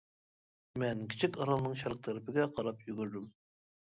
[0.83, 3.29] مەن كىچىك ئارالنىڭ شەرق تەرىپىگە قاراپ يۈگۈردۈم.